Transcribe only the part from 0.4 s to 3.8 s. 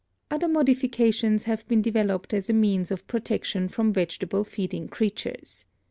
modifications have been developed as a means of protection